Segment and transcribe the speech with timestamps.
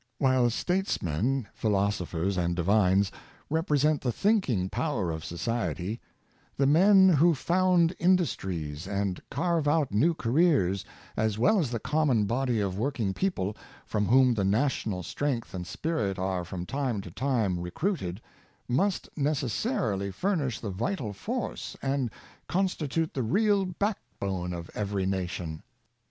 [0.17, 3.11] While statesmen, philosophers and divines
[3.51, 6.01] represent the thinking power of society,
[6.57, 10.83] the men who found indus tries and carve out new careers,
[11.15, 15.67] as well as the common body of working people, from whom the national strength and
[15.67, 18.21] spirit are from time to time recruited,
[18.67, 22.09] must neces sarily furnish the vital force and
[22.47, 25.61] constitute the real backbone of every nation.